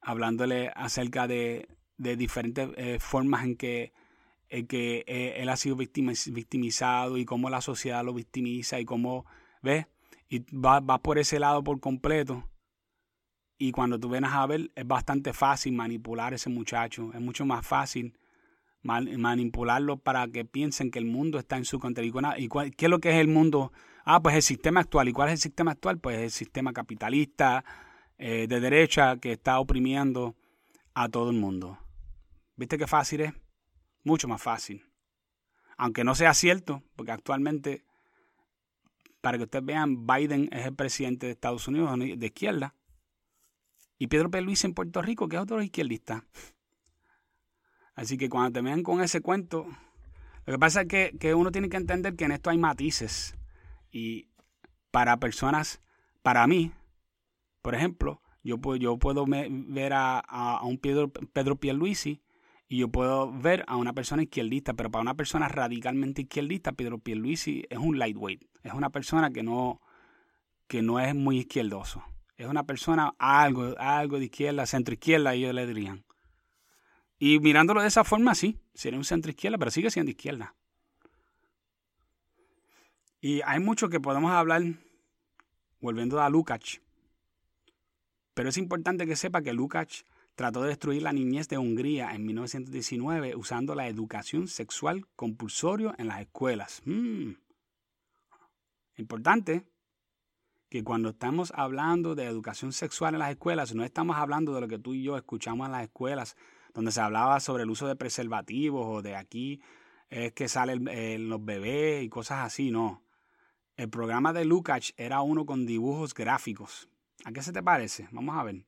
[0.00, 3.92] hablándole acerca de, de diferentes eh, formas en que,
[4.68, 9.24] que eh, él ha sido victimizado y cómo la sociedad lo victimiza y cómo,
[9.62, 9.86] ¿ves?
[10.28, 12.48] Y va, va por ese lado por completo.
[13.58, 17.10] Y cuando tú vienes a ver, es bastante fácil manipular a ese muchacho.
[17.12, 18.18] Es mucho más fácil
[18.82, 22.20] manipularlo para que piensen que el mundo está en su contenido.
[22.38, 23.72] ¿Y qué es lo que es el mundo?
[24.04, 25.08] Ah, pues el sistema actual.
[25.08, 25.98] ¿Y cuál es el sistema actual?
[25.98, 27.64] Pues el sistema capitalista
[28.18, 30.34] eh, de derecha que está oprimiendo
[30.94, 31.78] a todo el mundo.
[32.56, 33.32] ¿Viste qué fácil es?
[34.04, 34.84] Mucho más fácil.
[35.76, 37.84] Aunque no sea cierto, porque actualmente,
[39.20, 42.74] para que ustedes vean, Biden es el presidente de Estados Unidos de izquierda.
[43.98, 44.40] Y Pedro P.
[44.40, 46.24] Luis en Puerto Rico, que es otro izquierdista.
[47.94, 49.66] Así que cuando te vean con ese cuento,
[50.46, 53.36] lo que pasa es que, que uno tiene que entender que en esto hay matices.
[53.90, 54.28] Y
[54.90, 55.80] para personas,
[56.22, 56.72] para mí,
[57.62, 62.22] por ejemplo, yo puedo, yo puedo ver a, a, un Pedro, Pedro Pierluisi
[62.72, 66.98] y yo puedo ver a una persona izquierdista, pero para una persona radicalmente izquierdista, Pedro
[66.98, 68.44] Pierluisi es un lightweight.
[68.62, 69.80] Es una persona que no,
[70.68, 72.04] que no es muy izquierdoso.
[72.36, 76.04] Es una persona algo, algo de izquierda, centro izquierda, ellos le dirían.
[77.18, 80.54] Y mirándolo de esa forma, sí, sería un centro izquierda, pero sigue siendo izquierda.
[83.20, 84.62] Y hay mucho que podemos hablar,
[85.80, 86.80] volviendo a Lukács.
[88.32, 90.04] Pero es importante que sepa que Lukács
[90.40, 96.08] trató de destruir la niñez de Hungría en 1919 usando la educación sexual compulsorio en
[96.08, 96.80] las escuelas.
[96.86, 97.32] Mm.
[98.96, 99.66] Importante
[100.70, 104.68] que cuando estamos hablando de educación sexual en las escuelas, no estamos hablando de lo
[104.68, 106.38] que tú y yo escuchamos en las escuelas,
[106.72, 109.60] donde se hablaba sobre el uso de preservativos o de aquí
[110.08, 113.04] es que salen los bebés y cosas así, no.
[113.76, 116.88] El programa de Lukács era uno con dibujos gráficos.
[117.26, 118.08] ¿A qué se te parece?
[118.10, 118.64] Vamos a ver.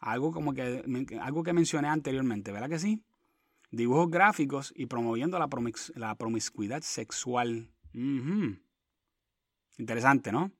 [0.00, 0.82] Algo como que
[1.20, 3.02] algo que mencioné anteriormente, ¿verdad que sí?
[3.70, 7.70] Dibujos gráficos y promoviendo la, promiscuidad sexual.
[9.78, 10.50] Interesante, ¿no?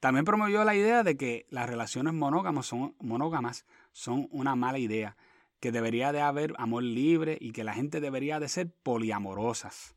[0.00, 5.16] También promovió la idea de que las relaciones monógamas son, monógamas son una mala idea,
[5.60, 9.94] que debería de haber amor libre y que la gente debería de ser poliamorosas.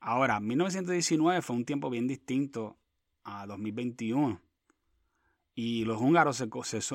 [0.00, 2.76] Ahora, 1919 fue un tiempo bien distinto
[3.24, 4.40] a 2021.
[5.60, 6.40] Y los húngaros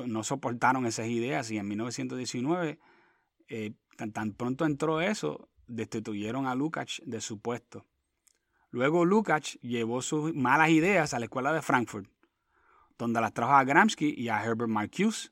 [0.08, 2.80] no soportaron esas ideas y en 1919,
[3.50, 7.86] eh, tan, pronto entró eso, destituyeron a Lukács de su puesto.
[8.70, 12.10] Luego Lukács llevó sus malas ideas a la escuela de Frankfurt,
[12.98, 15.32] donde las trajo a Gramsci y a Herbert Marcuse,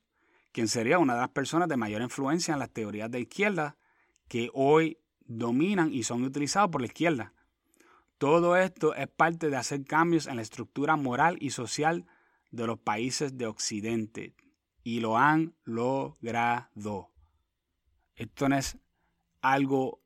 [0.52, 3.78] quien sería una de las personas de mayor influencia en las teorías de izquierda
[4.28, 7.32] que hoy dominan y son utilizados por la izquierda.
[8.18, 12.06] Todo esto es parte de hacer cambios en la estructura moral y social
[12.52, 14.36] de los países de Occidente
[14.84, 17.10] y lo han logrado.
[18.16, 18.78] Esto no es
[19.42, 20.02] algo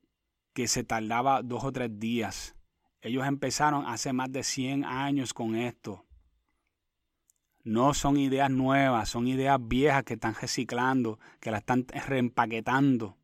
[0.53, 2.55] que se tardaba dos o tres días.
[3.01, 6.05] Ellos empezaron hace más de 100 años con esto.
[7.63, 13.17] No son ideas nuevas, son ideas viejas que están reciclando, que las están reempaquetando.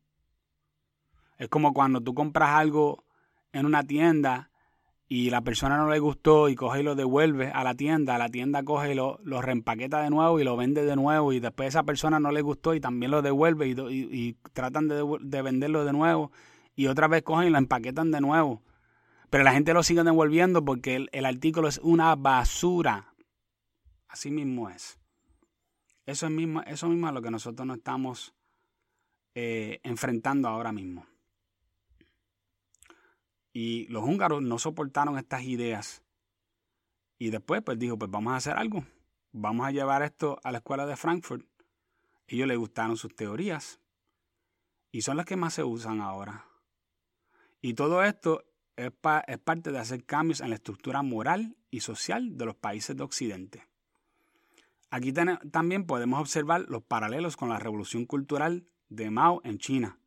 [1.38, 3.04] Es como cuando tú compras algo
[3.52, 4.51] en una tienda
[5.14, 8.30] y la persona no le gustó y coge y lo devuelve a la tienda, la
[8.30, 11.82] tienda coge y lo, reempaqueta de nuevo y lo vende de nuevo y después esa
[11.82, 16.32] persona no le gustó y también lo devuelve y, tratan de, de, venderlo de nuevo
[16.74, 18.62] y otra vez cogen y lo empaquetan de nuevo.
[19.28, 23.12] Pero la gente lo sigue devolviendo porque el, artículo es una basura.
[24.08, 24.98] Así mismo es.
[26.06, 28.34] Eso, es mismo, eso mismo es lo que nosotros nos estamos
[29.34, 31.04] eh, enfrentando ahora mismo.
[33.52, 36.02] Y los húngaros no soportaron estas ideas.
[37.18, 38.84] Y después, pues dijo, pues vamos a hacer algo.
[39.32, 41.46] Vamos a llevar esto a la escuela de Frankfurt.
[42.26, 43.80] Ellos les gustaron sus teorías.
[44.90, 46.46] Y son las que más se usan ahora.
[47.60, 48.44] Y todo esto
[48.76, 48.90] es,
[49.44, 53.66] parte de hacer cambios en la estructura moral y social de los países de Occidente.
[54.90, 59.98] Aquí también podemos observar los paralelos con la revolución cultural de Mao en China,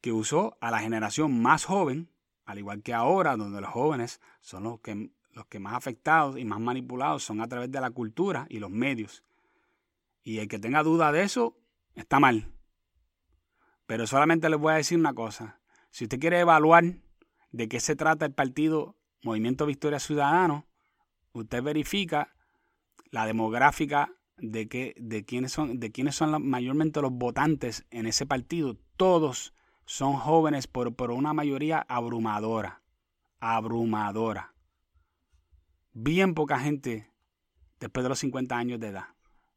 [0.00, 2.08] que usó a la generación más joven,
[2.48, 6.46] al igual que ahora, donde los jóvenes son los que, los que más afectados y
[6.46, 9.22] más manipulados son a través de la cultura y los medios.
[10.22, 11.58] Y el que tenga duda de eso,
[11.94, 12.50] está mal.
[13.84, 15.60] Pero solamente les voy a decir una cosa.
[15.90, 16.84] Si usted quiere evaluar
[17.52, 20.64] de qué se trata el partido Movimiento Victoria Ciudadano,
[21.32, 22.34] usted verifica
[23.10, 28.24] la demográfica de, que, de, quiénes son, de quiénes son mayormente los votantes en ese
[28.24, 28.78] partido.
[28.96, 29.52] Todos
[29.88, 32.82] son jóvenes por, por una mayoría abrumadora.
[33.40, 34.52] Abrumadora.
[35.94, 37.10] Bien poca gente
[37.80, 39.06] después de los 50 años de edad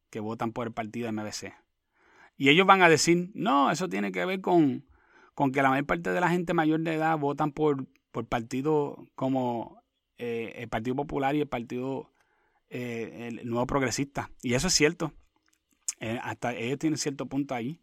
[0.10, 1.54] que votan por el partido MBC.
[2.38, 4.86] Y ellos van a decir, no, eso tiene que ver con,
[5.34, 9.00] con que la mayor parte de la gente mayor de edad votan por, por partidos
[9.16, 9.84] como
[10.18, 12.10] eh, el Partido Popular y el Partido
[12.70, 14.32] eh, el Nuevo Progresista.
[14.42, 15.12] Y eso es cierto.
[16.00, 17.82] Eh, hasta ellos tienen cierto punto ahí.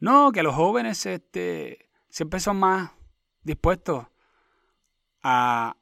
[0.00, 2.92] No, que los jóvenes este, siempre son más
[3.42, 4.06] dispuestos
[5.22, 5.76] a,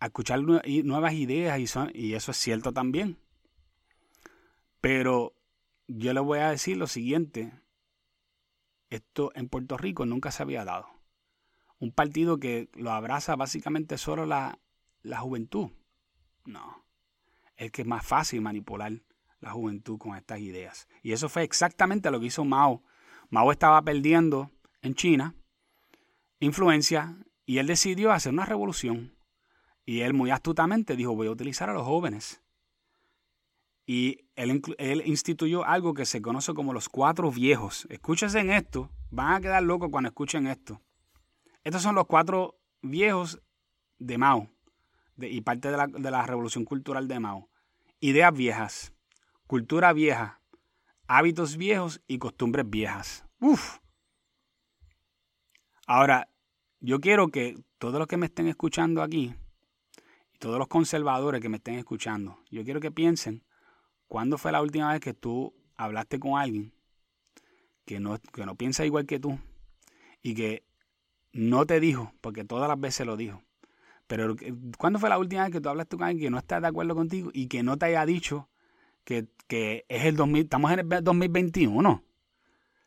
[0.00, 3.18] escuchar nuevas ideas y, y eso es cierto también.
[4.80, 5.32] Pero
[5.86, 7.52] yo les voy a decir lo siguiente,
[8.90, 10.88] esto en Puerto Rico nunca se había dado.
[11.78, 14.58] Un partido que lo abraza básicamente solo la,
[15.02, 15.70] la juventud.
[16.44, 16.84] No.
[17.56, 18.92] Es que es más fácil manipular
[19.40, 20.88] la juventud con estas ideas.
[21.02, 22.82] Y eso fue exactamente lo que hizo Mao.
[23.32, 24.50] Mao estaba perdiendo
[24.82, 25.34] en China
[26.38, 27.16] influencia
[27.46, 29.16] y él decidió hacer una revolución.
[29.86, 32.42] Y él muy astutamente dijo, voy a utilizar a los jóvenes.
[33.86, 37.86] Y él, instituyó algo que se conoce como los cuatro viejos.
[37.88, 40.82] Escúchense en esto, van a quedar locos cuando escuchen esto.
[41.64, 43.40] Estos son los cuatro viejos
[43.98, 44.50] de Mao
[45.16, 47.48] y parte de la, de la revolución cultural de Mao.
[47.98, 48.92] Ideas viejas,
[49.46, 50.41] cultura vieja,
[51.16, 53.24] hábitos viejos y costumbres viejas.
[53.40, 53.78] Uf.
[55.86, 56.28] Ahora,
[56.80, 59.34] yo quiero que todos los que me estén escuchando aquí,
[60.38, 63.44] todos los conservadores que me estén escuchando, yo quiero que piensen
[64.12, 66.74] ¿Cuándo fue la última vez que tú hablaste con alguien
[67.86, 69.38] que no, que no piensa igual que tú
[70.20, 70.66] y que
[71.32, 73.42] no te dijo, porque todas las veces lo dijo,
[74.06, 74.36] pero
[74.76, 76.94] ¿cuándo fue la última vez que tú hablaste con alguien que no está de acuerdo
[76.94, 78.50] contigo y que no te haya dicho
[79.04, 79.28] que,
[79.88, 82.02] es el 2000, estamos en el 2021?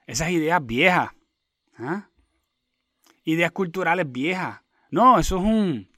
[0.07, 1.11] Esas ideas viejas.
[1.77, 2.09] ¿ah?
[3.25, 4.61] ideas culturales viejas.
[4.89, 5.89] No, eso es un,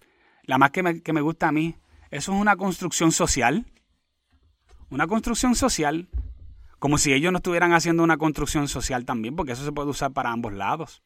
[0.43, 1.75] la más que me, que me gusta a mí,
[2.09, 3.65] eso es una construcción social.
[4.89, 6.07] Una construcción social,
[6.79, 10.13] como si ellos no estuvieran haciendo una construcción social también, porque eso se puede usar
[10.13, 11.03] para ambos lados.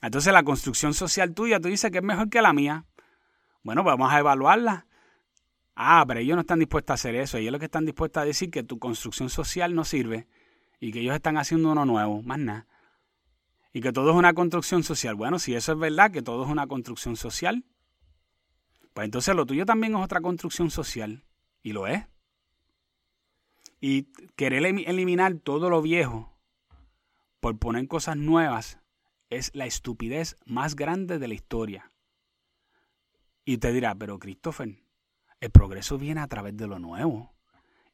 [0.00, 2.86] Entonces la construcción social tuya, tú dices que es mejor que la mía.
[3.62, 4.86] Bueno, pues vamos a evaluarla.
[5.80, 7.38] Ah, pero ellos no están dispuestos a hacer eso.
[7.38, 10.26] Ellos lo que están dispuestos a decir que tu construcción social no sirve
[10.80, 12.66] y que ellos están haciendo uno nuevo, más nada.
[13.72, 15.14] Y que todo es una construcción social.
[15.14, 17.64] Bueno, si eso es verdad, que todo es una construcción social,
[18.92, 21.22] pues entonces lo tuyo también es otra construcción social.
[21.62, 22.04] Y lo es.
[23.80, 26.36] Y querer eliminar todo lo viejo
[27.38, 28.80] por poner cosas nuevas
[29.30, 31.92] es la estupidez más grande de la historia.
[33.44, 34.87] Y te dirá, pero Christopher,
[35.40, 37.34] el progreso viene a través de lo nuevo.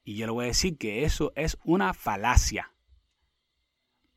[0.03, 2.71] Y yo le voy a decir que eso es una falacia.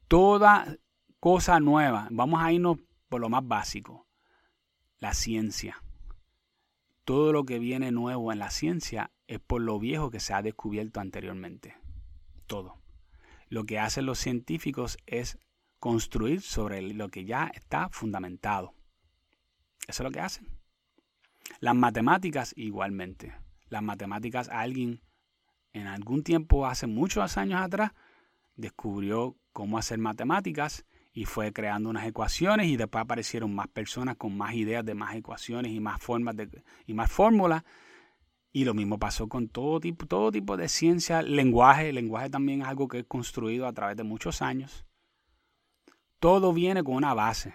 [0.06, 0.76] Toda
[1.20, 4.06] cosa nueva, vamos a irnos por lo más básico,
[4.98, 5.82] la ciencia.
[7.04, 10.42] Todo lo que viene nuevo en la ciencia es por lo viejo que se ha
[10.42, 11.76] descubierto anteriormente.
[12.46, 12.78] Todo.
[13.48, 15.38] Lo que hacen los científicos es
[15.78, 18.74] construir sobre lo que ya está fundamentado.
[19.86, 20.57] Eso es lo que hacen.
[21.61, 23.34] Las matemáticas igualmente.
[23.68, 25.02] Las matemáticas, alguien
[25.72, 27.92] en algún tiempo, hace muchos años atrás,
[28.56, 34.37] descubrió cómo hacer matemáticas y fue creando unas ecuaciones y después aparecieron más personas con
[34.37, 36.48] más ideas de más ecuaciones y más formas de,
[36.87, 37.64] y más fórmulas.
[38.52, 41.92] Y lo mismo pasó con todo tipo, todo tipo de ciencia, lenguaje.
[41.92, 44.87] Lenguaje también es algo que es construido a través de muchos años.
[46.18, 47.54] Todo viene con una base.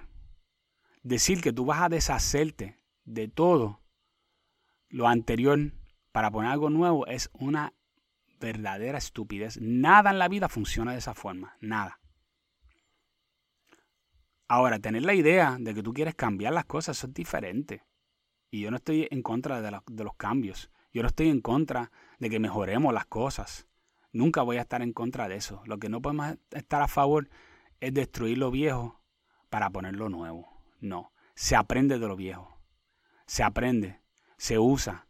[1.02, 3.83] Decir que tú vas a deshacerte de todo
[4.94, 5.60] lo anterior
[6.12, 7.74] para poner algo nuevo es una
[8.40, 9.60] verdadera estupidez.
[9.60, 11.58] Nada en la vida funciona de esa forma.
[11.62, 12.00] Nada.
[14.48, 17.84] Ahora, tener la idea de que tú quieres cambiar las cosas, es diferente.
[18.52, 20.70] Y yo no estoy en contra de, de, los cambios.
[20.92, 23.68] Yo no estoy en contra de que mejoremos las cosas.
[24.12, 25.64] Nunca voy a estar en contra de eso.
[25.66, 27.30] Lo que no podemos estar a favor
[27.80, 29.02] es destruir lo viejo
[29.50, 30.48] para poner lo nuevo.
[30.80, 32.60] No, se aprende de lo viejo.
[33.26, 34.03] Se aprende,
[34.38, 35.08] se usa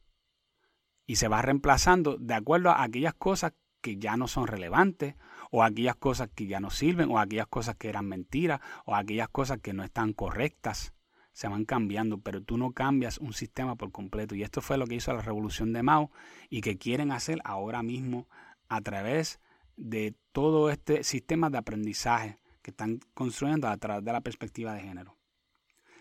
[1.05, 5.15] y se va reemplazando de acuerdo a aquellas cosas que ya no son relevantes
[5.51, 9.29] o aquellas cosas que ya no sirven o aquellas cosas que eran mentiras o aquellas
[9.29, 10.93] cosas que no están correctas.
[11.33, 14.35] Se van cambiando, pero tú no cambias un sistema por completo.
[14.35, 16.11] Y esto fue lo que hizo la revolución de Mao
[16.49, 18.27] y que quieren hacer ahora mismo
[18.69, 19.39] a través
[19.75, 24.81] de todo este sistema de aprendizaje que están construyendo a través de la perspectiva de
[24.81, 25.17] género.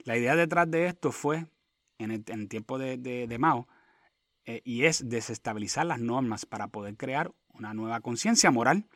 [0.05, 1.47] La idea detrás de esto fue,
[2.03, 3.69] en el, tiempo de, Mao,
[4.45, 8.87] eh, y es desestabilizar las normas para poder crear una nueva conciencia moral.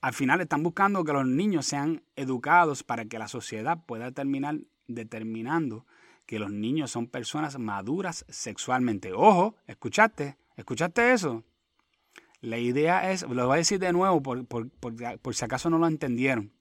[0.00, 4.58] Al final están buscando que los niños sean educados para que la sociedad pueda terminar
[4.86, 5.86] determinando
[6.26, 9.12] que los niños son personas maduras sexualmente.
[9.12, 11.44] Ojo, escuchaste, escuchaste eso.
[12.40, 15.86] La idea es, lo voy a decir de nuevo por, por si acaso no lo
[15.86, 16.52] entendieron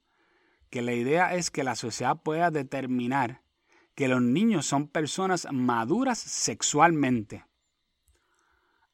[0.70, 3.42] que la idea es que la sociedad pueda determinar
[4.00, 7.44] que los niños son personas maduras sexualmente.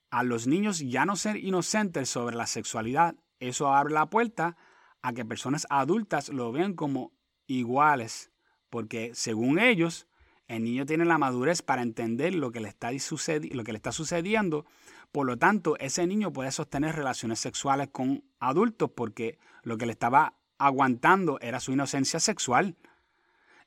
[0.10, 4.58] A los niños ya no ser inocentes sobre la sexualidad, eso abre la puerta
[5.04, 7.12] a que personas adultas lo vean como
[7.46, 8.32] iguales,
[8.72, 10.08] porque según ellos,
[10.48, 13.92] el niño tiene la madurez para entender lo que le está, lo que le está
[13.92, 14.66] sucediendo,
[15.12, 19.92] por lo tanto, ese niño puede sostener relaciones sexuales con adultos porque lo que le
[19.92, 22.76] estaba aguantando era su inocencia sexual.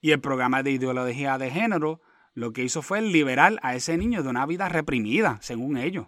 [0.01, 2.01] Y el programa de ideología de género
[2.35, 6.07] lo que hizo fue liberar a ese niño de una vida reprimida, según ellos.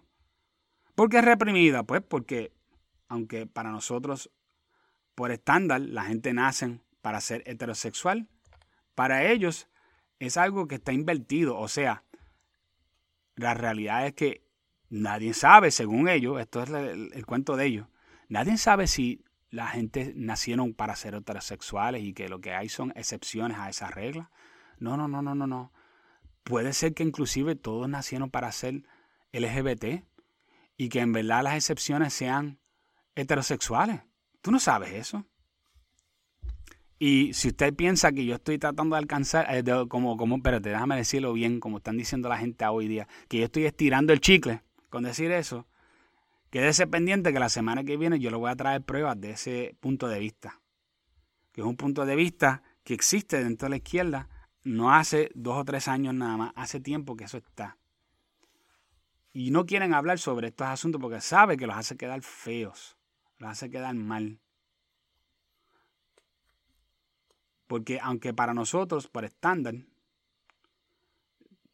[0.94, 1.83] ¿Por qué reprimida?
[1.83, 2.53] Pues porque,
[3.09, 4.31] aunque para nosotros,
[5.16, 8.29] por estándar, la gente nace para ser heterosexual,
[8.94, 9.68] para ellos
[10.20, 11.59] es algo que está invertido.
[11.59, 12.05] O sea,
[13.35, 14.46] la realidad es que
[14.88, 17.87] nadie sabe, según ellos, esto es el, el cuento de ellos,
[18.29, 22.92] nadie sabe si la gente nacieron para ser heterosexuales y que lo que hay son
[22.96, 24.30] excepciones a esa regla.
[24.78, 25.72] No, no, no, no, no, no.
[26.44, 28.84] Puede ser que inclusive todos nacieron para ser
[29.32, 30.05] LGBT
[30.76, 32.59] y que en verdad las excepciones sean
[33.14, 34.01] heterosexuales.
[34.40, 35.26] Tú no sabes eso.
[36.98, 40.96] Y si usted piensa que yo estoy tratando de alcanzar, eh, como, como, pero déjame
[40.96, 44.62] decirlo bien, como están diciendo la gente hoy día, que yo estoy estirando el chicle
[44.90, 45.66] con decir eso,
[46.51, 49.76] Quédese pendiente que la semana que viene yo le voy a traer pruebas de ese
[49.78, 50.61] punto de vista.
[51.53, 54.28] Que es un punto de vista que existe dentro de la izquierda.
[54.64, 57.78] No hace dos o tres años nada más, hace tiempo que eso está.
[59.32, 62.96] Y no quieren hablar sobre estos asuntos porque sabe que los hace quedar feos,
[63.38, 64.40] los hace quedar mal.
[67.68, 69.76] Porque aunque para nosotros, por estándar,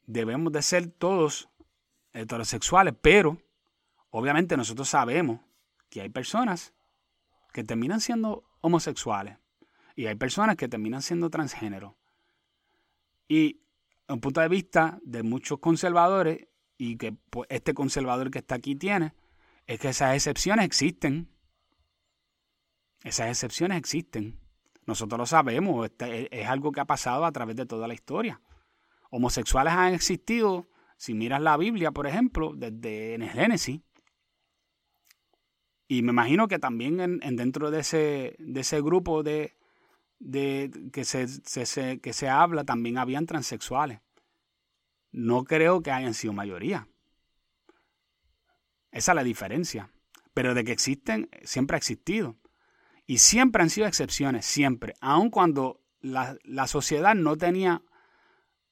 [0.05, 1.49] debemos de ser todos
[2.13, 3.39] heterosexuales, pero
[4.17, 5.41] obviamente nosotros sabemos
[5.91, 6.73] que hay personas
[7.53, 9.39] que terminan siendo homosexuales
[9.95, 11.97] y hay personas que terminan siendo transgénero.
[13.29, 13.61] Y
[14.09, 16.49] un punto de vista de muchos conservadores,
[16.79, 19.15] y que pues, este conservador que está aquí tiene,
[19.67, 21.29] es que esas excepciones existen.
[23.03, 24.39] Esas excepciones existen.
[24.87, 28.41] Nosotros lo sabemos, este, es algo que ha pasado a través de toda la historia.
[29.11, 33.81] Homosexuales han existido, si miras la Biblia, por ejemplo, desde en el Génesis.
[35.89, 39.57] Y me imagino que también en, dentro de ese, de ese grupo de,
[40.19, 44.01] de que, se, se, que se habla, también habían transexuales.
[45.13, 46.89] No creo que hayan sido mayoría.
[48.91, 49.91] Esa es la diferencia.
[50.35, 52.37] Pero de que existen, siempre ha existido.
[53.07, 54.95] Y siempre han sido excepciones, siempre.
[55.01, 57.83] Aun cuando la, la sociedad no tenía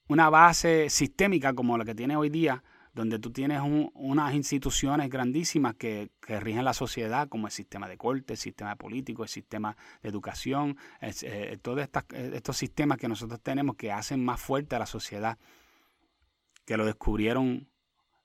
[0.07, 2.63] una base sistémica como la que tiene hoy día,
[2.95, 3.61] donde tú tienes
[3.93, 9.23] unas instituciones grandísimas que, rigen la sociedad, como el sistema de corte, el sistema político,
[9.23, 14.39] el sistema de educación, eh, todos eh, estos sistemas que nosotros tenemos que hacen más
[14.39, 15.37] fuerte a la sociedad,
[16.63, 17.67] que lo descubrieron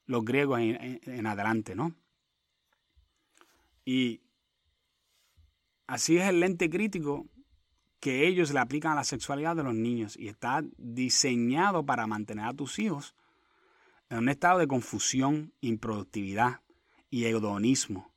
[0.07, 1.97] los griegos en, en adelante, ¿no?
[3.85, 4.21] Y
[5.89, 7.27] así es el lente crítico
[7.99, 12.45] que ellos le aplican a la sexualidad de los niños y está diseñado para mantener
[12.45, 13.17] a tus hijos
[14.11, 16.61] en un estado de confusión, improductividad
[17.09, 18.13] y hedonismo.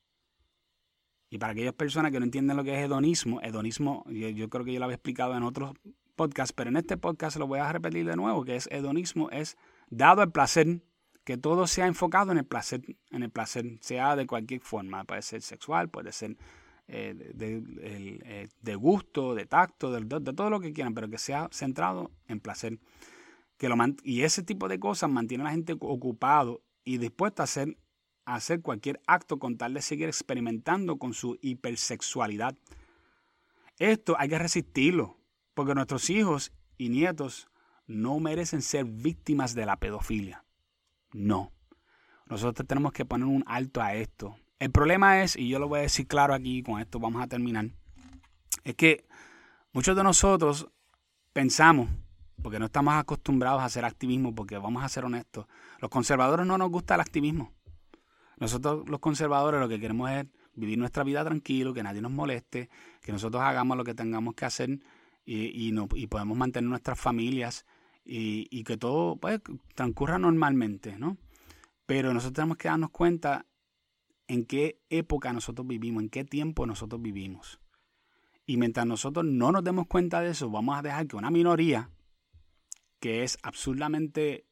[1.29, 4.73] Y para aquellas personas que no entienden lo que es hedonismo, hedonismo, yo, creo que
[4.73, 5.73] yo lo había explicado en otros
[6.15, 9.57] podcasts, pero en este podcast lo voy a repetir de nuevo, que es hedonismo, es
[9.89, 10.81] dado el placer,
[11.23, 12.81] que todo sea enfocado en el placer,
[13.11, 16.37] en el placer, sea de cualquier forma, puede ser sexual, puede ser
[16.87, 21.49] eh, de, eh, de, gusto, de tacto, de, todo lo que quieran, pero que sea
[21.51, 22.77] centrado en placer
[24.03, 27.77] y ese tipo de cosas mantiene a la gente ocupado y dispuesta a hacer,
[28.25, 32.55] a hacer cualquier acto con tal de seguir experimentando con su hipersexualidad.
[33.79, 35.17] Esto hay que resistirlo,
[35.53, 37.47] porque nuestros hijos y nietos
[37.87, 40.43] no merecen ser víctimas de la pedofilia.
[41.11, 41.51] No.
[42.27, 44.35] Nosotros tenemos que poner un alto a esto.
[44.59, 47.27] El problema es, y yo lo voy a decir claro aquí, con esto vamos a
[47.27, 47.69] terminar,
[48.63, 49.05] es que
[49.73, 50.69] muchos de nosotros
[51.33, 51.89] pensamos
[52.43, 55.47] porque no estamos acostumbrados a hacer activismo, porque vamos a ser honestos,
[55.79, 57.53] los conservadores no nos gusta el activismo.
[58.37, 62.69] Nosotros los conservadores lo que queremos es vivir nuestra vida tranquilo, que nadie nos moleste,
[63.01, 64.79] que nosotros hagamos lo que tengamos que hacer
[65.25, 67.65] y, y, no, y podemos mantener nuestras familias
[68.03, 69.39] y, y, que todo pues,
[69.75, 71.17] transcurra normalmente, ¿no?
[71.85, 73.45] Pero nosotros tenemos que darnos cuenta
[74.27, 77.59] en qué época nosotros vivimos, en qué tiempo nosotros vivimos.
[78.45, 81.89] Y mientras nosotros no nos demos cuenta de eso, vamos a dejar que una minoría
[83.03, 84.47] que es absurdamente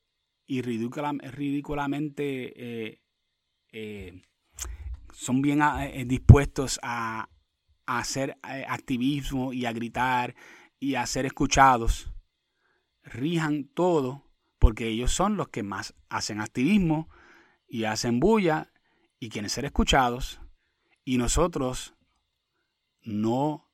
[0.46, 3.02] y ridículamente eh,
[3.72, 4.22] eh,
[5.14, 7.30] son bien eh, dispuestos a,
[7.86, 10.36] hacer activismo y a gritar
[10.82, 12.12] y a ser escuchados,
[13.04, 14.30] rijan todo
[14.60, 17.08] porque ellos son los que más hacen activismo
[17.70, 18.74] y hacen bulla
[19.18, 20.42] y quieren ser escuchados.
[21.06, 21.96] Y nosotros
[23.02, 23.72] no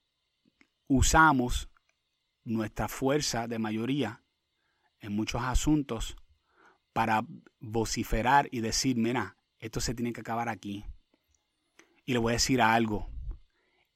[0.85, 1.67] usamos
[2.43, 4.21] nuestra fuerza de mayoría
[5.07, 6.15] en muchos asuntos
[6.93, 7.25] para
[7.59, 10.85] vociferar y decir, mira, esto se tiene que acabar aquí.
[12.05, 13.09] Y le voy a decir algo.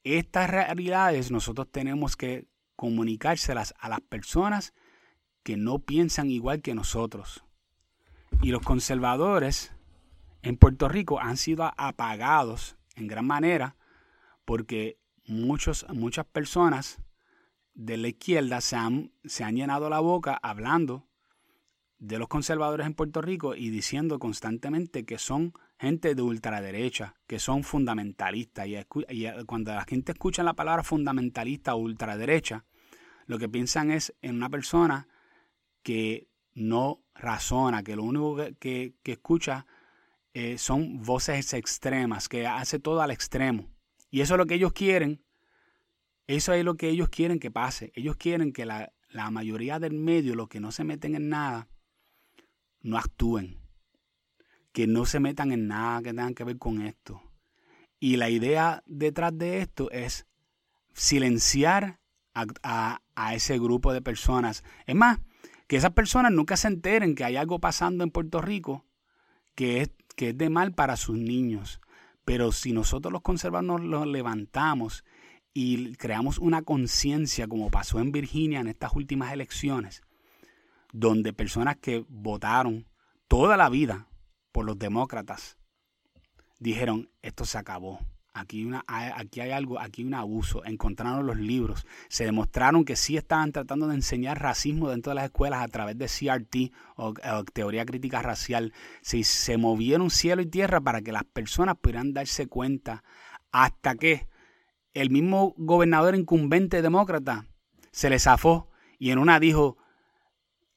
[0.03, 4.73] Estas realidades nosotros tenemos que comunicárselas a las personas
[5.43, 7.43] que no piensan igual que nosotros.
[8.41, 9.71] Y los conservadores
[10.41, 13.75] en Puerto Rico han sido apagados en gran manera
[14.45, 14.97] porque
[15.27, 16.99] muchos, muchas personas
[17.73, 21.07] de la izquierda se han, se han llenado la boca hablando
[22.01, 27.39] de los conservadores en Puerto Rico y diciendo constantemente que son gente de ultraderecha, que
[27.39, 28.67] son fundamentalistas.
[28.67, 32.65] Y, cuando la gente escucha la palabra fundamentalista o ultraderecha,
[33.27, 35.07] lo que piensan es en una persona
[35.83, 39.67] que no razona, que lo único que, escucha
[40.33, 43.69] eh, son voces extremas, que hace todo al extremo.
[44.09, 45.23] Y eso es lo que ellos quieren
[46.35, 47.91] eso es lo que ellos quieren que pase.
[47.95, 48.93] Ellos quieren que la,
[49.31, 51.67] mayoría del medio, los que no se meten en nada,
[52.81, 53.59] no actúen.
[54.71, 57.21] Que no se metan en nada que tenga que ver con esto.
[57.99, 60.25] Y la idea detrás de esto es
[60.93, 61.99] silenciar
[62.33, 63.01] a,
[63.33, 64.63] ese grupo de personas.
[64.85, 65.19] Es más,
[65.67, 68.85] que esas personas nunca se enteren que hay algo pasando en Puerto Rico
[69.53, 71.81] que es, que es de mal para sus niños.
[72.23, 75.03] Pero si nosotros los conservadores nos levantamos
[75.53, 80.01] y creamos una conciencia como pasó en Virginia en estas últimas elecciones,
[80.93, 82.87] donde personas que votaron
[83.27, 84.07] toda la vida
[84.51, 85.57] por los demócratas
[86.59, 87.99] dijeron, esto se acabó.
[88.33, 90.63] Aquí, una, aquí hay algo, aquí hay un abuso.
[90.63, 91.85] Encontraron los libros.
[92.07, 95.97] Se demostraron que sí estaban tratando de enseñar racismo dentro de las escuelas a través
[95.97, 97.13] de CRT o,
[97.51, 98.71] teoría crítica racial.
[99.01, 103.03] Se, se movieron cielo y tierra para que las personas pudieran darse cuenta
[103.51, 104.27] hasta que
[104.93, 107.47] el mismo gobernador incumbente demócrata
[107.91, 108.69] se le zafó
[108.99, 109.77] y en una dijo,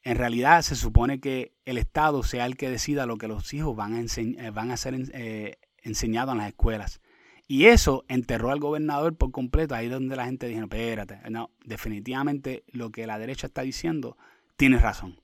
[0.03, 3.75] en realidad se supone que el Estado sea el que decida lo que los hijos
[3.75, 7.01] van a, eh, van a ser eh, enseñados en las escuelas.
[7.47, 9.75] Y eso enterró al gobernador por completo.
[9.75, 14.17] Ahí es donde la gente dijo, espérate, no, definitivamente lo que la derecha está diciendo
[14.57, 15.21] tiene razón.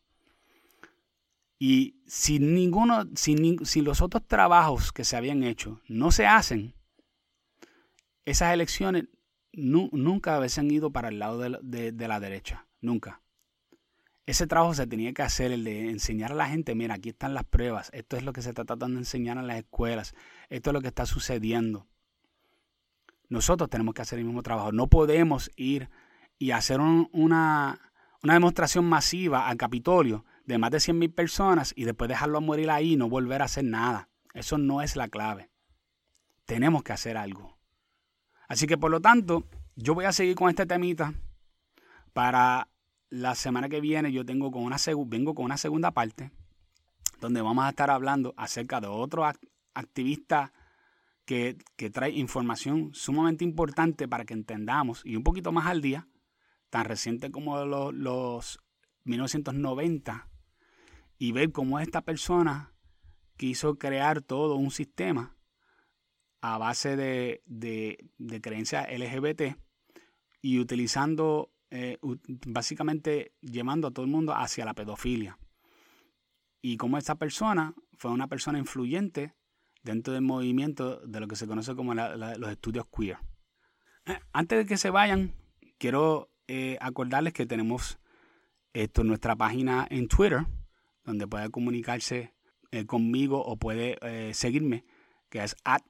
[1.58, 6.74] Y si ninguno, si, si los otros trabajos que se habían hecho no se hacen,
[8.30, 9.04] esas elecciones
[9.52, 13.22] nunca hubiesen ido para el lado de, la derecha, nunca.
[14.26, 17.34] Ese trabajo se tenía que hacer, el de enseñar a la gente, mira, aquí están
[17.34, 20.14] las pruebas, esto es lo que se está tratando de enseñar en las escuelas,
[20.48, 21.88] esto es lo que está sucediendo.
[23.28, 24.72] Nosotros tenemos que hacer el mismo trabajo.
[24.72, 25.88] No podemos ir
[26.38, 27.80] y hacer una,
[28.22, 32.94] una, demostración masiva al Capitolio de más de 100.000 personas y después dejarlo morir ahí
[32.94, 34.08] y no volver a hacer nada.
[34.34, 35.48] Eso no es la clave.
[36.44, 37.59] Tenemos que hacer algo.
[38.50, 39.44] Así que por lo tanto,
[39.76, 41.14] yo voy a seguir con este temita.
[42.12, 42.68] Para
[43.08, 44.76] la semana que viene yo tengo con una
[45.06, 46.32] vengo con una segunda parte
[47.20, 49.24] donde vamos a estar hablando acerca de otro
[49.74, 50.52] activista
[51.24, 51.58] que,
[51.92, 56.08] trae información sumamente importante para que entendamos y un poquito más al día,
[56.70, 58.58] tan reciente como los
[59.04, 60.28] 1990,
[61.18, 62.72] y ver cómo esta persona
[63.36, 65.36] quiso crear todo un sistema
[66.40, 69.56] a base de, de, creencias LGBT
[70.40, 71.98] y utilizando, eh,
[72.46, 75.38] básicamente llevando a todo el mundo hacia la pedofilia.
[76.62, 79.34] Y como esta persona fue una persona influyente
[79.82, 83.18] dentro del movimiento de lo que se conoce como los estudios queer.
[84.06, 85.34] Eh, antes de que se vayan,
[85.78, 87.98] quiero eh, acordarles que tenemos
[88.72, 90.46] esto en nuestra página en Twitter,
[91.04, 92.34] donde puede comunicarse
[92.86, 93.98] conmigo o puede
[94.32, 94.84] seguirme,
[95.28, 95.82] que es at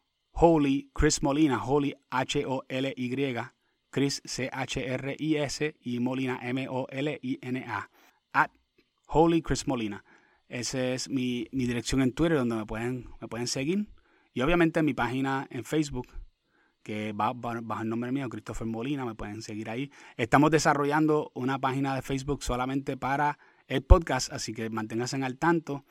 [0.42, 3.36] Holy Chris Molina, Holy H-O-L-Y,
[3.90, 7.90] Chris C-H-R-I-S y Molina M-O-L-I-N-A.
[8.32, 8.50] At
[9.08, 10.02] Holy Chris Molina.
[10.48, 13.86] Esa es mi, dirección en Twitter donde me pueden, me pueden seguir.
[14.32, 16.08] Y obviamente mi página en Facebook,
[16.82, 19.90] que va bajo el nombre mío, Christopher Molina, me pueden seguir ahí.
[20.16, 25.84] Estamos desarrollando una página de Facebook solamente para el podcast, así que manténganse al tanto.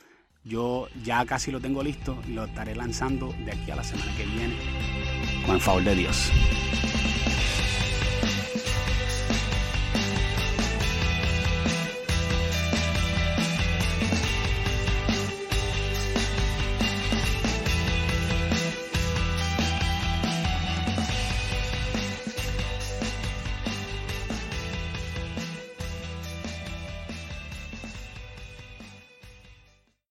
[0.44, 4.16] Yo ya casi lo tengo listo y lo estaré lanzando de aquí a la semana
[4.16, 4.56] que viene,
[5.46, 6.32] con el favor de Dios.